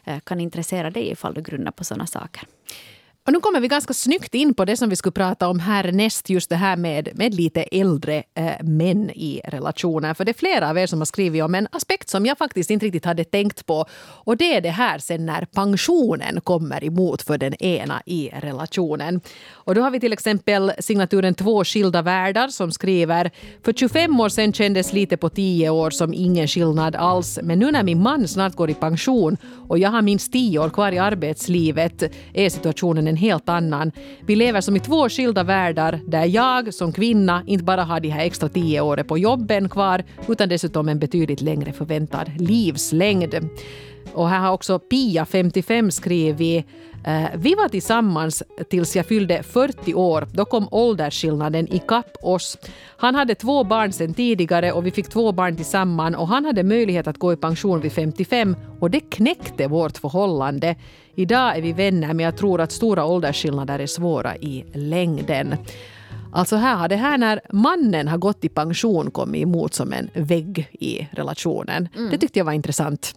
[0.03, 2.43] eh, kan intressera dig ifall du grunnar på sådana saker.
[3.25, 6.29] Och nu kommer vi ganska snyggt in på det som vi skulle prata om härnäst,
[6.29, 10.13] just det här med, med lite äldre eh, män i relationer.
[10.13, 12.69] För det är flera av er som har skrivit om en aspekt som jag faktiskt
[12.69, 13.85] inte riktigt hade tänkt på.
[14.01, 19.21] Och det är det här sen när pensionen kommer emot för den ena i relationen.
[19.51, 23.31] Och då har vi till exempel signaturen Två skilda världar som skriver
[23.65, 27.39] För 25 år sedan kändes lite på 10 år som ingen skillnad alls.
[27.43, 30.69] Men nu när min man snart går i pension och jag har minst 10 år
[30.69, 32.03] kvar i arbetslivet
[32.33, 33.91] är situationen en helt annan.
[34.25, 38.09] Vi lever som i två skilda världar där jag som kvinna inte bara har de
[38.09, 43.35] här extra tio åren på jobben kvar utan dessutom en betydligt längre förväntad livslängd.
[44.13, 46.65] Och här har också Pia, 55, skrivit
[47.05, 50.27] eh, vi var tillsammans tills jag fyllde 40 år.
[50.33, 52.57] Då kom åldersskillnaden ikapp oss.
[52.97, 56.63] Han hade två barn sedan tidigare och vi fick två barn tillsammans och han hade
[56.63, 60.75] möjlighet att gå i pension vid 55 och det knäckte vårt förhållande.
[61.15, 65.55] Idag är vi vänner men jag tror att stora åldersskillnader är svåra i längden.
[66.33, 70.09] Alltså här har det här när mannen har gått i pension kommit emot som en
[70.13, 71.89] vägg i relationen.
[71.95, 72.09] Mm.
[72.11, 73.15] Det tyckte jag var intressant.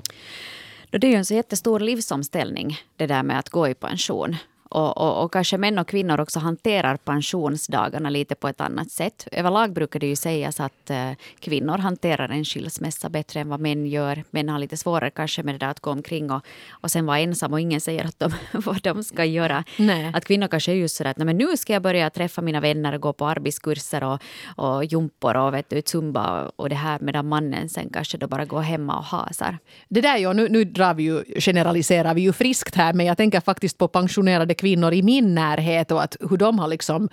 [0.98, 4.36] Det är ju en så jättestor livsomställning det där med att gå i pension.
[4.74, 9.28] Och, och, och, kanske män och kvinnor också hanterar pensionsdagarna lite på ett annat sätt.
[9.32, 13.86] Överlag brukar det ju sägas att uh, kvinnor hanterar en skilsmässa bättre än vad män
[13.86, 14.24] gör.
[14.30, 17.18] Män har lite svårare kanske med det där att gå omkring och, och sen vara
[17.18, 19.64] ensam och ingen säger att de, vad de ska göra.
[19.78, 20.10] Nej.
[20.14, 22.94] Att kvinnor kanske är just sådär att men nu ska jag börja träffa mina vänner
[22.94, 24.22] och gå på arbetskurser och,
[24.56, 28.44] och jumpor och vet du, zumba och det här medan mannen sen kanske då bara
[28.44, 29.58] går hemma och hasar.
[29.88, 33.16] Det där ja, nu, nu drar vi ju, generaliserar vi ju friskt här men jag
[33.16, 37.08] tänker faktiskt på pensionerade kvinnor kvinnor i min närhet och att hur de har liksom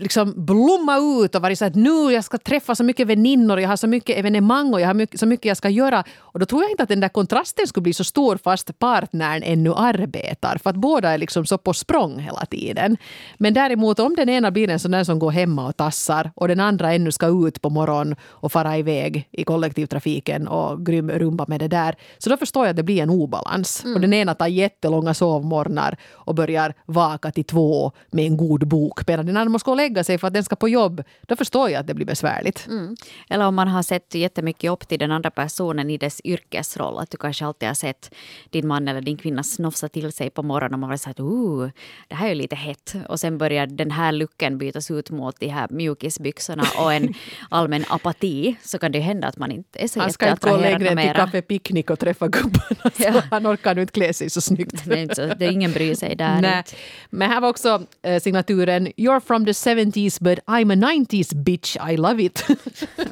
[0.00, 3.68] liksom blomma ut och varit så att nu jag ska träffa så mycket väninnor, jag
[3.68, 6.04] har så mycket evenemang och jag har mycket, så mycket jag ska göra.
[6.18, 9.42] Och då tror jag inte att den där kontrasten skulle bli så stor fast partnern
[9.42, 10.58] ännu arbetar.
[10.62, 12.96] För att båda är liksom så på språng hela tiden.
[13.38, 16.48] Men däremot om den ena blir en sån där som går hemma och tassar och
[16.48, 21.44] den andra ännu ska ut på morgonen och fara iväg i kollektivtrafiken och grym rumba
[21.48, 21.96] med det där.
[22.18, 23.84] Så då förstår jag att det blir en obalans.
[23.84, 23.94] Mm.
[23.94, 29.06] Och den ena tar jättelånga sovmorgnar och börjar vaka till två med en god bok
[29.06, 31.36] medan den andra måste gå och lägga sig för att den ska på jobb, då
[31.36, 32.66] förstår jag att det blir besvärligt.
[32.66, 32.96] Mm.
[33.30, 36.98] Eller om man har sett jättemycket upp till den andra personen i dess yrkesroll.
[36.98, 38.14] Att du kanske alltid har sett
[38.50, 41.70] din man eller din kvinna snofsa till sig på morgonen och man har sagt uh,
[42.08, 42.94] det här är ju lite hett.
[43.08, 47.14] Och sen börjar den här lucken bytas ut mot de här mjukisbyxorna och en
[47.50, 48.56] allmän apati.
[48.62, 51.12] Så kan det hända att man inte är så Han ska inte gå längre till
[51.14, 52.90] Café Picknick och träffa gubbarna.
[52.96, 53.22] Ja.
[53.30, 54.84] Han orkar inte klä sig så snyggt.
[54.84, 56.40] Det är, inte så, det är ingen bryr sig där.
[56.42, 56.64] Nej.
[57.10, 61.76] Men här var också eh, signaturen You're from the 70s but I'm a 90s bitch,
[61.92, 62.44] I love it.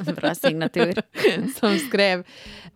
[0.15, 1.01] Bra signatur.
[1.59, 2.23] Som skrev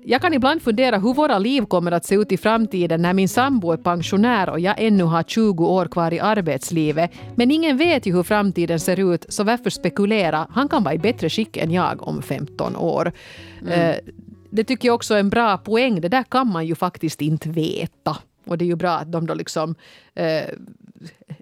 [0.08, 3.30] jag kan ibland fundera hur våra liv kommer att se ut i framtiden när min
[3.30, 7.12] sambo är pensionär och jag ännu har 20 år kvar i arbetslivet.
[7.36, 10.48] Men ingen vet ju hur framtiden ser ut, så varför spekulera?
[10.52, 13.12] Han kan vara i bättre skick än jag om 15 år.
[13.62, 13.72] Mm.
[13.72, 13.96] Eh,
[14.50, 16.02] det tycker jag också är en bra poäng.
[16.02, 18.18] Det där kan man ju faktiskt inte veta.
[18.46, 19.76] Och det är ju bra att de då liksom
[20.16, 20.50] eh,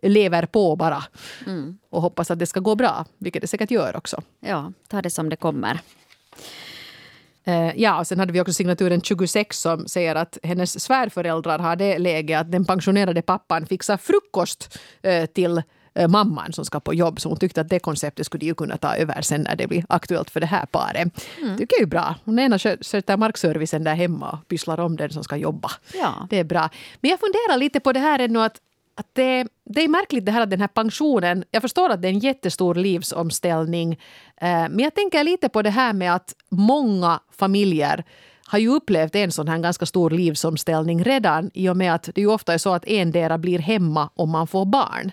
[0.01, 1.03] lever på bara
[1.45, 1.77] mm.
[1.89, 4.21] och hoppas att det ska gå bra, vilket det säkert gör också.
[4.39, 5.79] Ja, ta det som det kommer.
[7.47, 11.75] Uh, ja, och sen hade vi också signaturen 26 som säger att hennes svärföräldrar har
[11.75, 15.61] det läget att den pensionerade pappan fixar frukost uh, till
[15.99, 17.21] uh, mamman som ska på jobb.
[17.21, 19.85] Så hon tyckte att det konceptet skulle ju kunna ta över sen när det blir
[19.89, 21.27] aktuellt för det här paret.
[21.41, 21.57] Mm.
[21.57, 22.15] tycker är bra.
[22.25, 25.71] Hon ena sköter markservicen där hemma och pysslar om den som ska jobba.
[25.93, 26.27] Ja.
[26.29, 26.69] Det är bra.
[27.01, 28.59] Men jag funderar lite på det här ännu att
[28.95, 32.07] att det, det är märkligt det här att den här pensionen, jag förstår att det
[32.07, 33.93] är en jättestor livsomställning,
[34.41, 38.03] eh, men jag tänker lite på det här med att många familjer
[38.45, 42.21] har ju upplevt en sån här ganska stor livsomställning redan i och med att det
[42.21, 45.11] ju ofta är så att endera blir hemma om man får barn.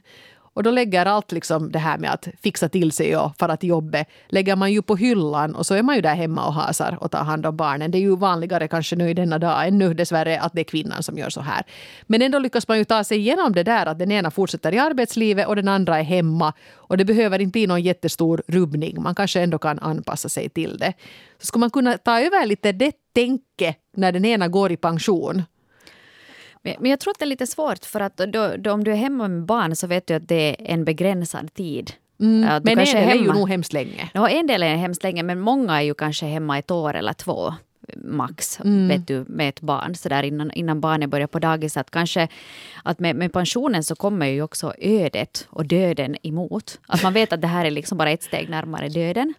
[0.54, 3.68] Och då lägger allt liksom det här med att fixa till sig och fara till
[3.68, 6.98] jobbet lägger man ju på hyllan och så är man ju där hemma och hasar
[7.00, 7.90] och tar hand om barnen.
[7.90, 11.02] Det är ju vanligare kanske nu i denna dag ännu dessvärre att det är kvinnan
[11.02, 11.62] som gör så här.
[12.06, 14.78] Men ändå lyckas man ju ta sig igenom det där att den ena fortsätter i
[14.78, 16.52] arbetslivet och den andra är hemma.
[16.74, 19.02] Och det behöver inte bli någon jättestor rubbning.
[19.02, 20.92] Man kanske ändå kan anpassa sig till det.
[21.38, 25.42] Så ska man kunna ta över lite det tänke när den ena går i pension
[26.62, 28.96] men jag tror att det är lite svårt för att då, då, om du är
[28.96, 31.92] hemma med barn så vet du att det är en begränsad tid.
[32.20, 34.10] Mm, men en del är, är ju nog hemskt länge.
[34.14, 37.12] Ja, en del är hemskt länge men många är ju kanske hemma ett år eller
[37.12, 37.54] två
[37.96, 38.88] max mm.
[38.88, 41.76] vet du, med ett barn så där innan, innan barnet börjar på dagis.
[41.76, 42.28] Att kanske
[42.82, 46.80] att med, med pensionen så kommer ju också ödet och döden emot.
[46.86, 49.34] Att man vet att det här är liksom bara ett steg närmare döden.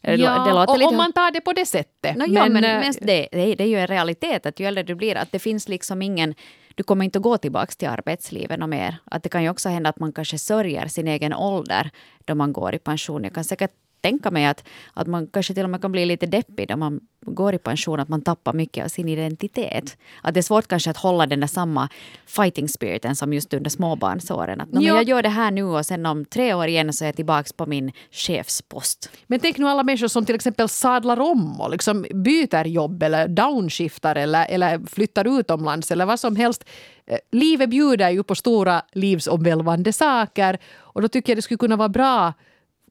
[0.00, 0.88] Ja, och lite...
[0.88, 2.16] om man tar det på det sättet.
[2.16, 4.94] No, men, ja, men, men det, det, är ju en realitet att ju äldre du
[4.94, 6.34] blir, att det finns liksom ingen
[6.74, 8.96] du kommer inte att gå tillbaka till arbetslivet och mer.
[9.04, 11.90] Att det kan ju också hända att man kanske sörjer sin egen ålder
[12.24, 13.24] då man går i pension.
[13.24, 13.72] Jag kan säkert
[14.06, 14.64] tänka mig att,
[14.94, 18.00] att man kanske till och med kan bli lite deppig när man går i pension,
[18.00, 19.96] att man tappar mycket av sin identitet.
[20.22, 21.88] Att det är svårt kanske att hålla den där samma
[22.26, 24.60] fighting spiriten som just under småbarnsåren.
[24.60, 24.80] Att, ja.
[24.80, 27.50] jag gör det här nu och sen om tre år igen så är jag tillbaka
[27.56, 29.10] på min chefspost.
[29.26, 33.28] Men tänk nu alla människor som till exempel sadlar om och liksom byter jobb eller
[33.28, 36.64] downshiftar eller, eller flyttar utomlands eller vad som helst.
[37.06, 41.76] Eh, livet bjuder ju på stora livsomvälvande saker och då tycker jag det skulle kunna
[41.76, 42.32] vara bra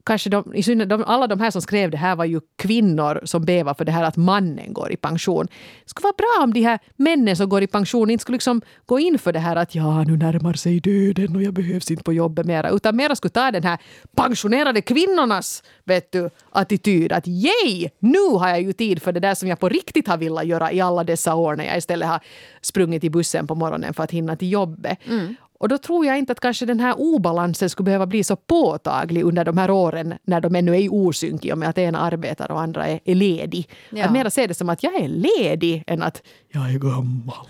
[0.05, 3.21] kanske de, i synnerhet de, alla de här som skrev det här var ju kvinnor
[3.23, 5.45] som bävar för det här att mannen går i pension.
[5.45, 8.61] Det skulle vara bra om de här männen som går i pension inte skulle liksom
[8.85, 12.03] gå in för det här att ja, nu närmar sig döden och jag behövs inte
[12.03, 12.69] på jobbet mera.
[12.69, 13.77] Utan mera skulle ta den här
[14.15, 17.11] pensionerade kvinnornas vet du, attityd.
[17.11, 20.17] Att yay, nu har jag ju tid för det där som jag på riktigt har
[20.17, 22.19] velat göra i alla dessa år när jag istället har
[22.61, 24.97] sprungit i bussen på morgonen för att hinna till jobbet.
[25.07, 25.35] Mm.
[25.65, 29.23] Och då tror jag inte att kanske den här obalansen skulle behöva bli så påtaglig
[29.23, 31.99] under de här åren när de ännu är i osynk i och med att ena
[31.99, 33.69] arbetar och andra är, är ledig.
[33.89, 34.05] Ja.
[34.05, 37.47] Att mera se det som att jag är ledig än att jag är gammal.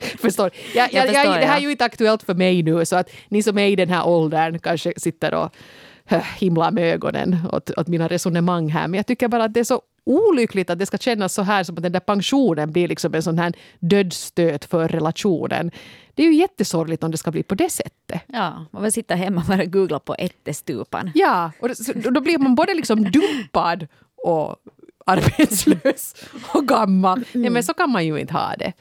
[0.18, 0.50] förstår.
[0.74, 2.96] Jag, jag, jag, förstår jag, det här är ju inte aktuellt för mig nu så
[2.96, 5.54] att ni som är i den här åldern kanske sitter och
[6.38, 8.88] himlar med ögonen åt, åt mina resonemang här.
[8.88, 11.64] Men jag tycker bara att det är så olyckligt att det ska kännas så här
[11.64, 15.70] som att den där pensionen blir liksom en sån här dödsstöt för relationen.
[16.14, 18.22] Det är ju jättesorgligt om det ska bli på det sättet.
[18.26, 21.10] Ja, man vill sitta hemma och bara googla på ättestupan.
[21.14, 21.68] Ja, och
[22.12, 23.86] då blir man både liksom dumpad
[24.24, 24.56] och
[25.06, 26.14] arbetslös
[26.54, 27.18] och gammal.
[27.18, 27.42] Mm.
[27.42, 28.72] Nej, men så kan man ju inte ha det.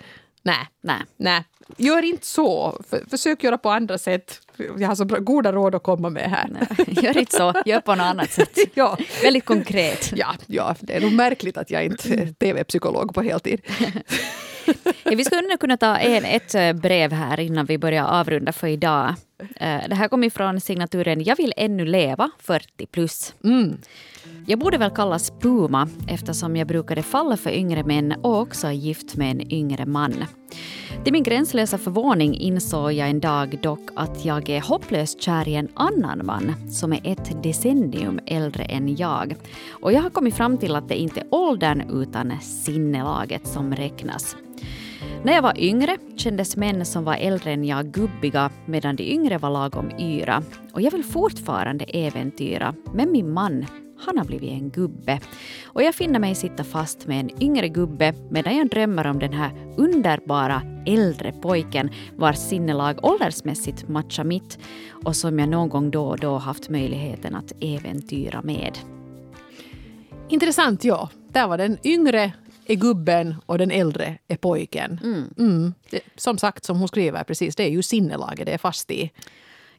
[0.47, 1.43] Nej, nej, nej.
[1.77, 2.81] Gör inte så.
[2.89, 4.39] För, försök göra på andra sätt.
[4.77, 6.47] Jag har så bra, goda råd att komma med här.
[6.49, 6.67] Nej,
[7.03, 8.57] gör inte så, gör på något annat sätt.
[8.73, 8.97] ja.
[9.23, 10.11] Väldigt konkret.
[10.15, 13.61] Ja, ja, det är nog märkligt att jag inte är tv-psykolog på heltid.
[15.03, 19.15] vi skulle kunna ta en, ett eh, brev här innan vi börjar avrunda för idag.
[19.55, 23.33] Eh, det här kommer från signaturen Jag vill ännu leva 40 plus.
[23.43, 23.77] Mm.
[24.49, 28.71] Jag borde väl kallas Puma eftersom jag brukade falla för yngre män och också är
[28.71, 30.13] gift med en yngre man.
[31.03, 35.55] Till min gränslösa förvåning insåg jag en dag dock att jag är hopplöst kär i
[35.55, 39.35] en annan man som är ett decennium äldre än jag.
[39.69, 44.35] Och jag har kommit fram till att det inte är åldern utan sinnelaget som räknas.
[45.23, 49.37] När jag var yngre kändes män som var äldre än jag gubbiga medan de yngre
[49.37, 50.43] var lagom yra.
[50.73, 53.65] Och jag vill fortfarande äventyra, men min man
[53.99, 55.19] han har blivit en gubbe.
[55.65, 59.33] Och jag finner mig sitta fast med en yngre gubbe medan jag drömmer om den
[59.33, 64.59] här underbara äldre pojken vars sinnelag åldersmässigt matchar mitt
[65.05, 68.77] och som jag någon gång då och då haft möjligheten att äventyra med.
[70.29, 71.09] Intressant, ja.
[71.31, 72.33] Där var den yngre
[72.65, 74.99] är gubben och den äldre är pojken.
[75.03, 75.33] Mm.
[75.37, 75.73] Mm.
[75.89, 79.11] Det, som sagt, som hon skriver, precis, det är ju sinnelaget det är fast i.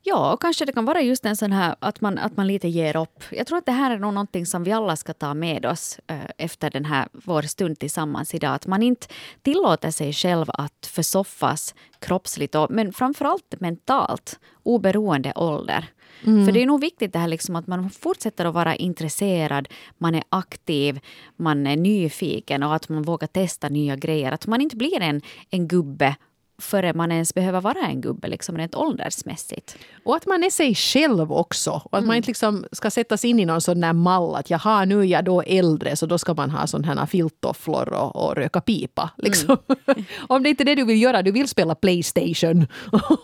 [0.08, 2.96] Ja, kanske det kan vara just en sån här att man, att man lite ger
[2.96, 3.22] upp.
[3.30, 6.00] Jag tror att det här är nog någonting som vi alla ska ta med oss
[6.06, 8.54] eh, efter den här vår stund tillsammans idag.
[8.54, 9.06] Att man inte
[9.42, 15.84] tillåter sig själv att försoffas kroppsligt och, men framförallt mentalt oberoende ålder.
[16.26, 16.46] Mm.
[16.46, 19.68] För det är nog viktigt det här liksom att man fortsätter att vara intresserad,
[19.98, 21.00] man är aktiv,
[21.36, 24.32] man är nyfiken och att man vågar testa nya grejer.
[24.32, 26.16] Att man inte blir en, en gubbe
[26.58, 29.76] före man ens behöver vara en gubbe liksom rent åldersmässigt.
[30.04, 31.70] Och att man är sig själv också.
[31.70, 32.06] Och att mm.
[32.06, 35.04] man inte liksom ska sättas in i någon sån där mall att jaha, nu är
[35.04, 39.10] jag då äldre så då ska man ha sån här filttofflor och, och röka pipa.
[39.16, 39.56] Liksom.
[39.86, 40.04] Mm.
[40.28, 42.66] Om det inte är det du vill göra, du vill spela Playstation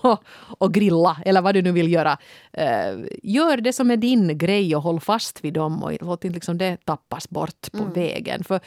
[0.59, 2.18] och grilla eller vad du nu vill göra.
[2.59, 6.35] Uh, gör det som är din grej och håll fast vid dem och låt inte
[6.35, 7.92] liksom det tappas bort på mm.
[7.92, 8.44] vägen.
[8.44, 8.61] För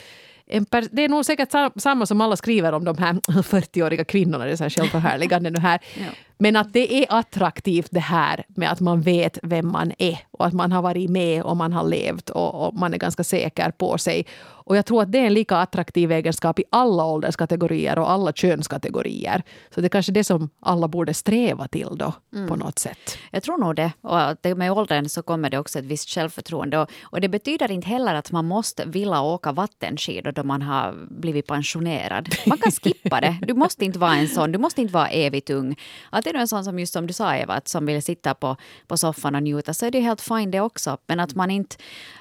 [0.91, 4.55] det är nog säkert samma som alla skriver om de här 40-åriga kvinnorna, det är
[4.55, 5.79] så här självförhärligande nu här.
[5.95, 6.05] Ja.
[6.39, 10.45] Men att det är attraktivt det här med att man vet vem man är och
[10.45, 13.71] att man har varit med och man har levt och, och, man är ganska säker
[13.71, 14.26] på sig.
[14.39, 18.34] Och jag tror att det är en lika attraktiv egenskap i alla ålderskategorier och alla
[18.34, 19.43] könskategorier.
[19.76, 22.47] Så det är kanske det som alla borde sträva till då mm.
[22.47, 23.17] på något sätt.
[23.32, 23.91] Jag tror nog det.
[24.02, 26.80] Och med åldern så kommer det också ett visst självförtroende.
[26.80, 30.95] Och, och det betyder inte heller att man måste vilja åka vattenskidor då man har
[31.10, 32.30] blivit pensionerad.
[32.45, 33.38] Man kan skippa det.
[33.41, 34.52] Du måste inte vara en sån.
[34.52, 35.76] Du måste inte vara evigt ung.
[36.10, 38.34] Att är du en sån som just som du sa Eva, att som vill sitta
[38.34, 38.56] på,
[38.88, 40.98] på soffan och njuta så är det helt fine det också.
[41.08, 41.76] Men att man inte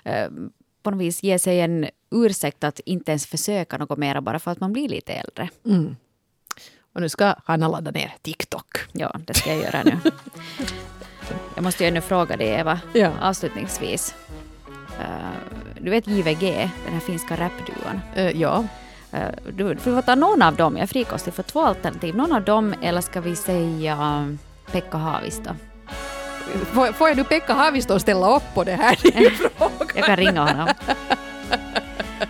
[0.04, 0.28] eh,
[0.82, 4.50] på något vis ger sig en ursäkt att inte ens försöka något mer bara för
[4.50, 5.48] att man blir lite äldre.
[5.64, 5.96] Mm.
[6.94, 8.76] Och nu ska Hanna ladda ner TikTok.
[8.92, 9.96] Ja, det ska jag göra nu.
[11.54, 13.12] jag måste ju ännu fråga dig Eva, ja.
[13.20, 14.14] avslutningsvis.
[15.00, 18.00] Uh, du vet JVG, den här finska rapduon?
[18.16, 18.64] Uh, ja.
[19.12, 19.20] Eh,
[19.52, 22.16] Du, du får ta någon av dem, jag är frikostig för två alternativ.
[22.16, 24.28] Någon av dem eller ska vi säga
[24.72, 25.50] Pekka Haavisto?
[26.72, 28.92] Får, får jag nu Pekka Haavisto att ställa upp på det här?
[28.92, 29.70] Är frågan.
[29.94, 30.68] Jag kan ringa honom.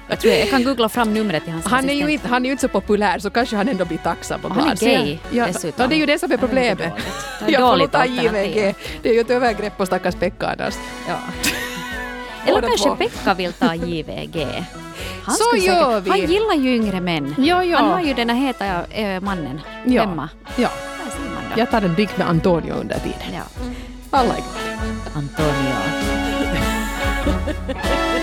[0.08, 2.10] Jag, tror jag, jag kan googla fram numret till hans Han är, ju assistent.
[2.12, 4.62] inte, han är ju inte så populär så kanske han ändå blir tacksam Han är
[4.62, 5.82] han ser- gay ja, dessutom.
[5.82, 6.78] Ja, det är ju det som är Det är problemet.
[6.78, 7.04] dåligt.
[7.46, 8.74] Det är dåligt alternativ.
[9.02, 10.74] Det är ju ett övergrepp på stackars Pekka annars.
[11.08, 11.14] Ja.
[12.46, 12.96] Eller Båda kanske två.
[12.96, 14.46] Pekka vill ta JVG.
[15.24, 16.10] Han Så skulle gör vi.
[16.10, 17.34] Han gillar ju yngre män.
[17.38, 17.78] Ja, ja.
[17.78, 20.02] Han har ju den här heta äh, mannen Ja.
[20.02, 20.28] hemma.
[20.56, 20.68] Ja,
[21.04, 21.60] Där ser man då.
[21.60, 23.18] jag tar en drink med Antonio under tiden.
[23.34, 23.42] Ja.
[24.10, 25.14] Alla är glada.
[25.14, 25.74] Antonio.